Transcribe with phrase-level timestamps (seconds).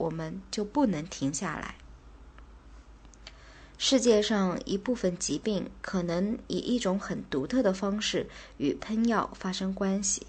[0.00, 1.74] 我们就不能停下来。
[3.76, 8.26] 世界上一部分疾病可能以一种很独特的方式
[8.56, 10.26] 与喷药发生关系。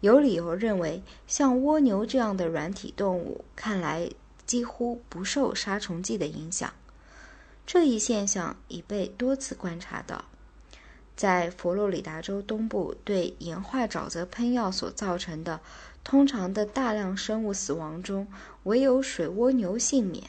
[0.00, 4.10] 有理由认为，像蜗牛这样的软体动物，看来
[4.44, 6.70] 几乎不受杀虫剂的影响。
[7.66, 10.26] 这一现象已被多次观察到。
[11.16, 15.60] 在佛罗里达州东部对盐化沼泽喷药所造成的
[16.02, 18.26] 通常的大量生物死亡中，
[18.64, 20.24] 唯有水蜗牛幸免。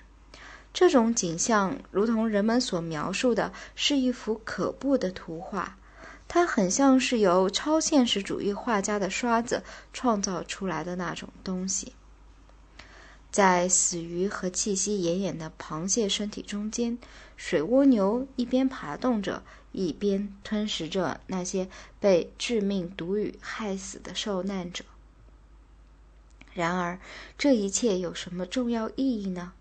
[0.73, 5.77] 这种景象，如同人们所描述的，是一幅可怖的图画。
[6.27, 11.93] 它很像是由超现实主义画家的刷子创造出来的那种东西。
[13.35, 16.97] 在死鱼和气息奄奄的螃蟹身体中间，
[17.35, 19.43] 水蜗牛一边爬动着，
[19.73, 21.67] 一边吞食着那些
[21.99, 24.85] 被致命毒雨害死的受难者。
[26.53, 26.97] 然而，
[27.37, 29.51] 这一切有什么重要意义呢？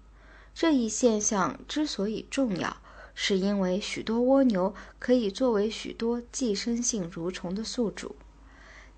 [0.54, 2.76] 这一现象之所以重要，
[3.16, 8.14] 是因为许多蜗牛可以作为许多寄生性蠕虫的宿主。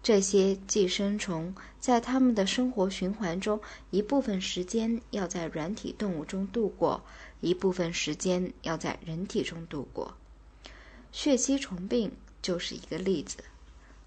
[0.06, 7.02] 这些寄生虫在它们的生活循环中，一部分时间要在软体动物中度过，
[7.40, 10.14] 一部分时间要在人体中度过。
[11.10, 13.38] 血吸虫病就是一个例子。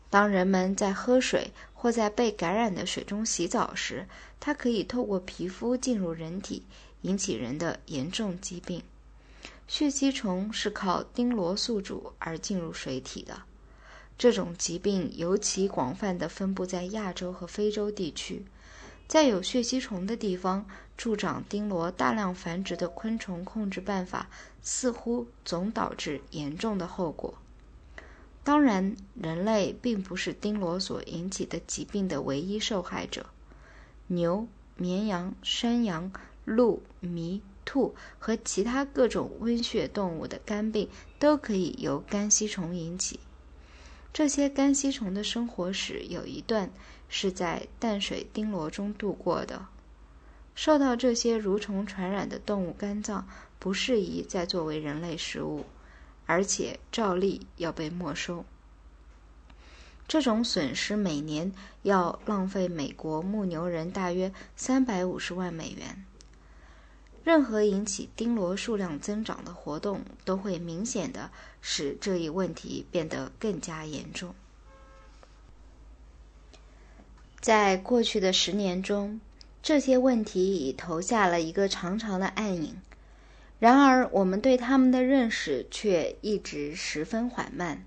[0.10, 4.08] 当人们在喝水或在被感染的水中洗澡时，
[4.40, 6.64] 它可以透过皮肤进入人体。
[7.02, 8.82] 引起人的严重疾病。
[9.68, 13.42] 血吸虫是靠丁螺宿主而进入水体的。
[14.20, 18.46] 这种疾病尤其广泛地分布在亚洲和非洲地区。
[19.08, 24.30] 在有血吸虫的地方，助长丁螺大量繁殖的昆虫控制办法
[24.62, 27.34] 似乎总导致严重的后果。
[28.44, 33.26] 当然，人类并不是丁螺所引起的疾病的唯一受害者。
[34.08, 36.12] 牛、绵羊、山羊。
[36.46, 43.20] 鹿、麋、兔和其他各种温血动物的肝病都可以由肝吸虫引起。
[44.12, 46.70] 这些肝吸虫的生活史有一段
[47.08, 49.68] 是在淡水丁螺中度过的。
[50.56, 53.26] 受到这些蠕虫传染的动物肝脏
[53.60, 55.66] 不适宜再作为人类食物，
[56.26, 58.44] 而且照例要被没收。
[60.06, 61.54] 这种损失每年
[61.84, 66.04] 要浪费美国牧牛人大约三百五十万美元。
[67.30, 71.30] 任何引起丁螺数量增长的活动，都会明显的
[71.62, 74.34] 使这一问题变得更加严重。
[77.40, 79.22] 在过去的十年中，
[79.62, 82.82] 这些问题已投下了一个长长的暗影。
[83.60, 87.86] 然而，我们对他们的认识却一直十分缓慢。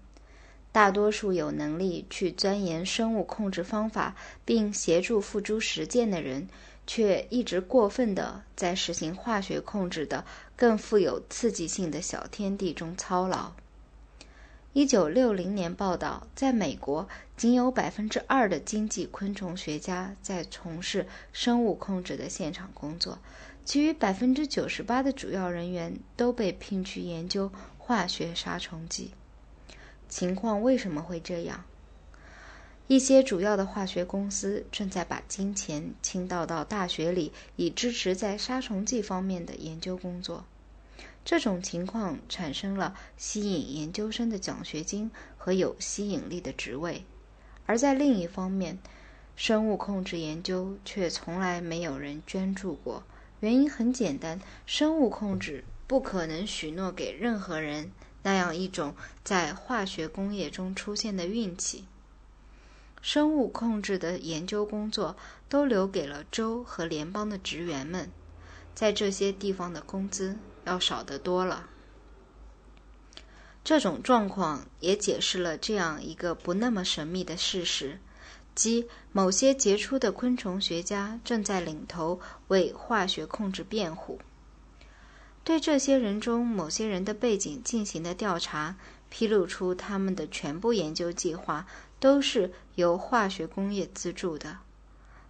[0.70, 4.14] 大多数有能力去钻研生物控制方法
[4.44, 6.47] 并协助付诸实践的人。
[6.87, 10.25] 却一直过分的在实行化学控制的
[10.56, 13.53] 更富有刺激性的小天地中操劳。
[14.75, 17.06] 一九六零年报道，在美国，
[17.37, 23.19] 仅有百分之二的经济昆虫学家在从事生物控制的现场工作，
[23.66, 29.10] 其余百分之九十八的主要人员都被聘去研究化学杀虫剂。
[30.09, 31.65] 情况为什么会这样？
[32.92, 40.44] 一些主要的化学公司正在把金钱倾倒到大学里，以支持在杀虫剂方面的研究工作。
[41.25, 47.03] 这种情况产生了吸引研究生的奖学金和有吸引力的职位，
[47.64, 48.78] 而在另一方面，
[49.36, 53.03] 生物控制研究却从来没有人捐助过。
[53.41, 57.91] 原因很简单：生物控制不可能许诺给任何人
[58.22, 61.86] 那样一种在化学工业中出现的运气。
[63.03, 65.17] 生物控制的研究工作
[65.49, 68.09] 都留给了州和联邦的职员们，
[68.75, 71.69] 在这些地方的工资要少得多了。
[73.65, 77.99] 这种状况也解释了这样一个不那么神秘的事实，
[78.55, 84.21] 即某些杰出的昆虫学家正在领头为化学控制辩护。
[85.45, 88.77] 对这些人中某些人的背景进行的调查，
[89.10, 91.66] 披露出他们的全部研究计划。
[92.03, 94.59] 都是由化学工业资助的，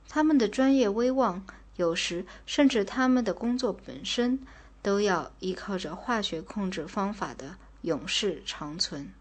[0.08, 1.44] 他们的专业威望，
[1.76, 4.38] 有时甚至他们的工作本身，
[4.80, 9.12] 都要依靠着化学控制方法的永世长存。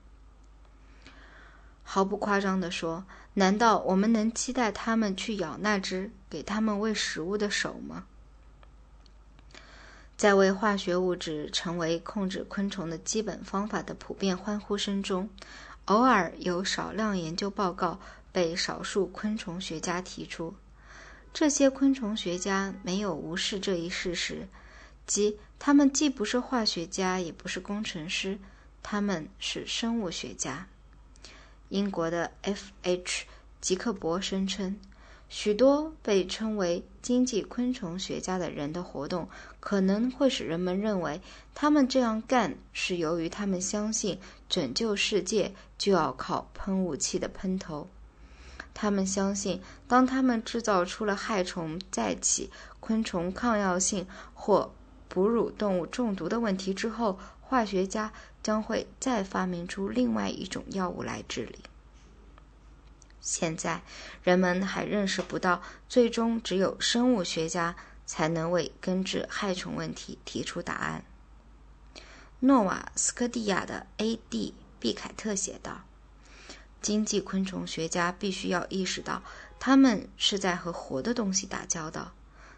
[1.84, 3.04] 毫不夸张地说，
[3.34, 8.06] 难道我们能期待他们去咬那只给他们喂食物的手吗？
[10.16, 15.30] 在为化学物质成为控制昆虫的基本方法的普遍欢呼声中。
[15.86, 18.00] 偶尔有少量研究报告
[18.32, 20.56] 被少数昆虫学家提出，
[21.34, 24.48] 这些昆虫学家没有无视这一事实，
[25.06, 28.38] 即他们既不是化学家，也不是工程师，
[28.82, 30.68] 他们是生物学家。
[31.70, 33.26] 英国的 F.H.
[33.60, 34.80] 吉克伯声称，
[35.34, 39.30] 许多被称为经济昆虫学家的人的活动，
[39.62, 41.22] 可能会使人们认为
[41.56, 44.20] 他们这样干是由于他们相信
[44.50, 47.88] 拯救世界就要靠喷雾器的喷头。
[48.74, 52.50] 他们相信，当他们制造出了害虫再起、
[52.82, 54.74] 昆虫抗药性或
[55.08, 58.12] 哺乳动物中毒的问题之后，化学家
[58.44, 61.60] 将会再发明出另外一种药物来治理。
[63.22, 63.84] 现在，
[64.24, 67.76] 人们还认识不到，最终只有生物学家
[68.06, 71.06] 才能为根治害虫问题提出答案。
[72.40, 74.56] 诺瓦斯科蒂亚的 A.D.
[74.80, 75.84] 毕凯特写道。
[76.82, 79.22] 经济昆虫学家必须要意识到，
[79.60, 82.14] 他们是在和活的东西打交道。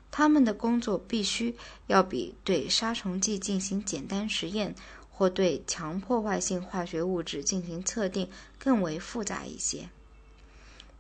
[0.10, 1.58] 他们的工作必须
[1.88, 4.76] 要比对杀虫剂进行简单实验
[5.12, 9.90] 或对强破坏性化学物质进行测定更为复杂一些。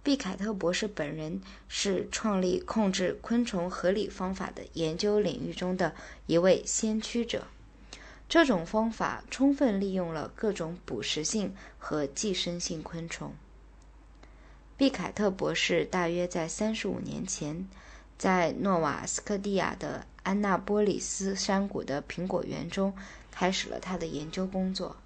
[0.03, 5.95] 毕凯特博士本人是创立控制昆虫合理方法的研究领域中的
[6.27, 7.47] 一位先驱者。
[8.27, 13.33] 这种方法充分利用了各种捕食性和寄生性昆虫。
[14.75, 17.67] 毕凯特博士大约在三十五年前，
[18.17, 22.93] 在诺瓦斯科蒂亚的安纳波里斯山谷的苹果园中
[23.31, 24.97] 开始了他的研究工作。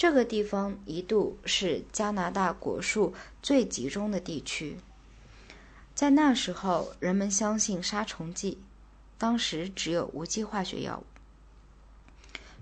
[0.00, 3.12] 这个地方一度是加拿大果树
[3.42, 4.78] 最集中的地区。
[5.94, 8.56] 在那时候，人们相信杀虫剂，
[9.18, 11.04] 当时只有无机化学药物。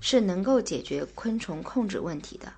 [0.00, 2.52] 是能够解决昆虫控制问题的。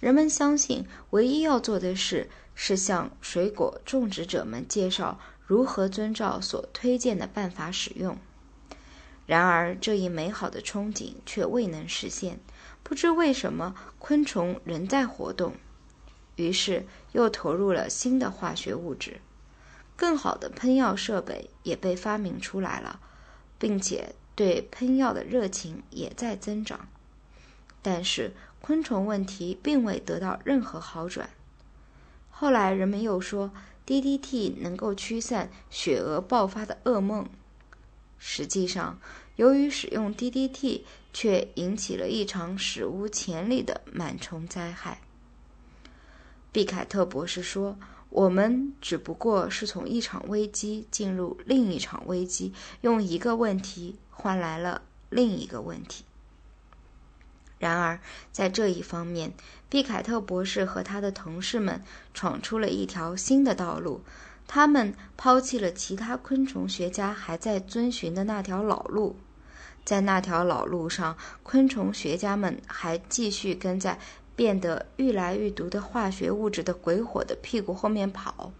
[0.00, 8.18] 人们相信，唯一要做的事是向水果种植者们介绍如何遵照所推荐的办法使用。
[9.26, 12.40] 然而，这一美好的憧憬却未能实现。
[12.82, 15.54] 不知为什么，昆虫仍在活动。
[16.36, 19.20] 于是，又投入了新的化学物质。
[19.96, 23.00] 更好的喷药设备也被发明出来了，
[23.58, 24.14] 并且。
[24.38, 26.86] 对喷药的热情也在增长，
[27.82, 31.30] 但是昆虫问题并未得到任何好转。
[32.30, 33.50] 后来人们又说
[33.84, 37.28] DDT 能够驱散雪蛾爆发的噩梦。
[38.16, 39.00] 实际上，
[39.38, 40.82] 由于使用 DDT，
[41.12, 45.00] 却引起了一场史无前例的螨虫灾害。
[46.50, 47.76] 毕凯特博士说。
[48.10, 54.80] 我们只不过是从一场危机进入另一场危机，用一个问题换来了
[55.10, 56.06] 另一个问题。
[57.58, 58.00] 然而，
[58.32, 59.34] 在这一方面，
[59.68, 61.82] 毕凯特博士和他的同事们
[62.14, 64.00] 闯出了一条新的道路。
[64.46, 69.16] 他们抛弃了其他昆虫学家还在遵循的那条老路，
[69.88, 73.98] 在那条老路上，昆虫学家们还继续跟在。
[74.36, 78.52] 变得愈来愈毒的化学物质的鬼火的屁股后面跑。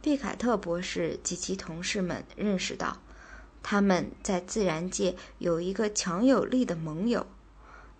[0.00, 2.96] 毕凯特博士及其同事们认识到，
[3.62, 7.26] 他们在自然界有一个强有力的盟友。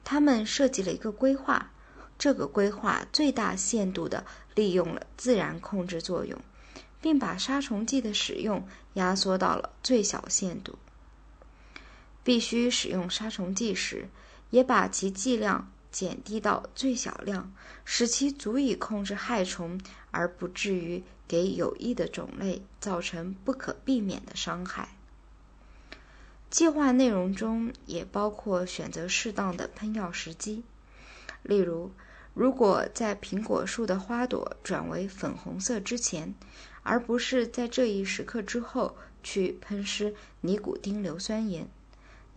[0.03, 1.73] 他们设计了一个规划，
[2.19, 4.25] 这个规划最大限度地
[4.55, 6.41] 利用了自然控制作用，
[7.03, 10.79] 并把杀虫剂的使用压缩到了最小限度。
[12.27, 14.09] 必须使用杀虫剂时，
[14.51, 15.71] 也把其剂量。
[15.93, 17.55] 减低到最小量，
[17.87, 19.81] 使其足以控制害虫，
[20.11, 24.91] 而不至于给有益的种类造成不可避免的伤害。
[26.51, 30.65] 计划内容中也包括选择适当的喷药时机，
[31.43, 31.91] 例如，
[32.35, 36.35] 如果在苹果树的花朵转为粉红色之前，
[36.83, 41.67] 而不是在这一时刻之后去喷施尼古丁硫酸盐，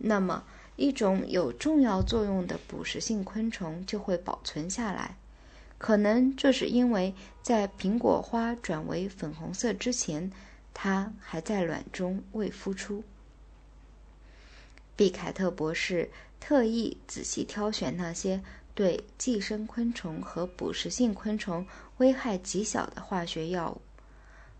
[0.00, 0.42] 那么。
[0.76, 5.18] 一种有重要作用的捕食性昆虫就会保存下来，
[5.76, 10.32] 可能这是因为在苹果花转为粉红色之前，
[10.72, 13.04] 它还在卵中未孵出。
[14.96, 16.08] 毕凯特博士
[16.40, 18.42] 特意仔细挑选那些
[18.74, 21.66] 对寄生昆虫和捕食性昆虫
[21.98, 23.82] 危害极小的化学药物。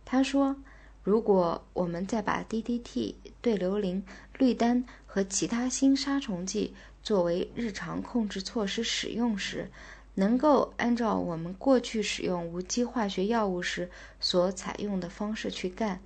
[0.05, 0.55] 他说。
[1.03, 4.05] 如果我们再把 DDT、对硫磷、
[4.41, 9.71] 氯丹和其他新杀虫剂作为日常控制措施使用时，
[10.15, 16.01] 能够按照我们过去使用无机化学药物时所采用的方式去干，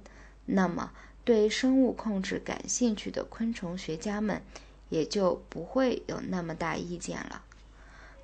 [0.46, 0.90] 那么
[1.24, 4.42] 对生物控制感兴趣的昆虫学家们
[4.88, 7.44] 也就不会有那么大意见了。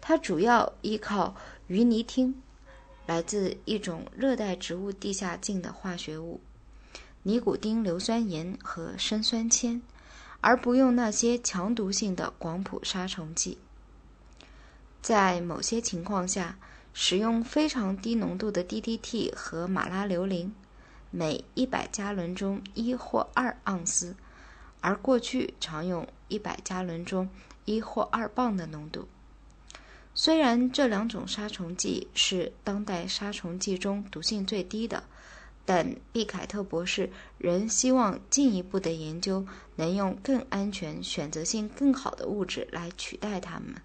[0.00, 1.37] 它主要依靠
[1.69, 2.43] 鱼泥汀，
[3.07, 6.40] 来自一种热带植物地下茎的化学物。
[7.23, 9.83] 尼古丁硫酸盐和砷酸铅，
[10.40, 13.59] 而不用那些强毒性的广谱杀虫剂。
[15.02, 16.59] 在某些情况下，
[16.92, 20.52] 使用非常低浓度的 DDT 和马拉硫磷，
[21.11, 24.14] 每100加仑中一或二盎司，
[24.80, 27.28] 而过去常用100加仑中
[27.64, 29.09] 一或二磅的浓度。
[30.12, 35.04] 虽然这两种杀虫剂是当代杀虫剂中毒性最低的，
[35.73, 39.47] 但毕凯特博士仍希望进一步的研究
[39.77, 43.77] 能用更安全、选择性更好的物质来取代它们。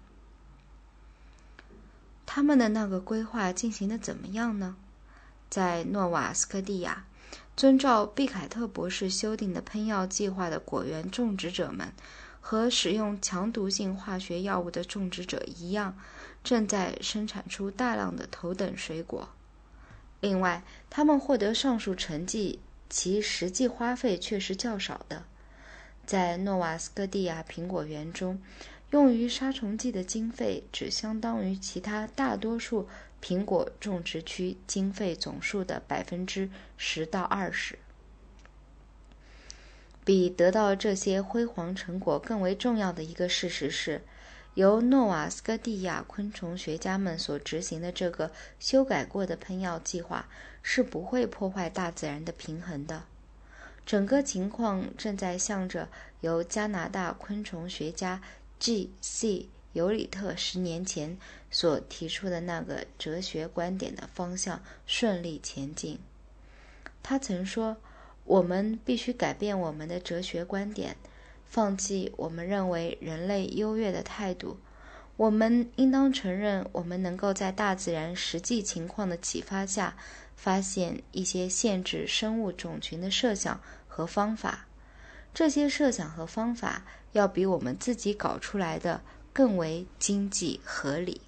[2.26, 4.74] 他们的那个规划进行的怎么样呢？
[5.48, 7.04] 在诺瓦斯科蒂亚，
[7.56, 11.92] 遵照毕凯特博士修订的喷药计划的果园种植者们，
[12.40, 15.96] 和使用强毒性化学药物的种植者一样。
[16.42, 19.28] 正在生产出大量的头等水果。
[20.20, 25.24] 另外，他们获得上述成绩，其实际花费却是较少的。
[26.06, 28.40] 在诺瓦斯科蒂亚苹果园中，
[28.90, 32.88] 用于杀虫剂的经费只相当于其他大多数
[33.22, 37.78] 苹果种植区经费总数的百分之十到二十。
[40.04, 44.02] 比得到这些辉煌成果更为重要的一个事实是。
[44.56, 50.30] 由诺瓦斯科蒂亚昆虫学家们所执行的这个修改过的喷药计划
[50.62, 53.04] 是不会破坏大自然的平衡的。
[53.84, 55.90] 整个情况正在向着
[56.22, 58.22] 由加拿大昆虫学家
[58.58, 59.50] G.C.
[59.74, 61.18] 尤里特十年前
[61.50, 65.98] 所提出的那个哲学观点的方向顺利前进。
[67.02, 67.76] 他曾说
[68.24, 70.96] ：“我们必须改变我们的哲学观点。”
[71.48, 74.58] 放弃我们认为人类优越的态度，
[75.16, 79.96] 我们应当承认，我们能够在大自然实际情况的启发下，
[80.36, 84.66] 发现一些限制生物种群的设想和方法。
[85.32, 89.00] 这些设想和方法要比我们自己搞出来的
[89.32, 91.20] 更为经济合理。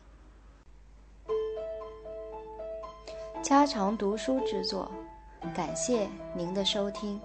[3.42, 4.90] 加长读书制作，
[5.54, 7.18] 感谢您的收听。